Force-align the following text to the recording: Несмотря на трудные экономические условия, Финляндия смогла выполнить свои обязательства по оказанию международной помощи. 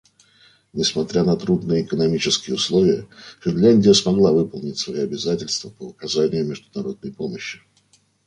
Несмотря 0.73 1.23
на 1.23 1.37
трудные 1.37 1.83
экономические 1.83 2.55
условия, 2.55 3.07
Финляндия 3.39 3.93
смогла 3.93 4.31
выполнить 4.31 4.79
свои 4.79 4.99
обязательства 5.01 5.69
по 5.69 5.89
оказанию 5.91 6.43
международной 6.43 7.13
помощи. 7.13 7.61